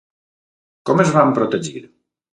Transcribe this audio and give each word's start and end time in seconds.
Com 0.91 1.03
es 1.05 1.13
van 1.19 1.37
protegir? 1.39 1.87